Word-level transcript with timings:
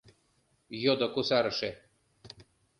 —йодо 0.83 1.07
кусарыше. 1.13 1.69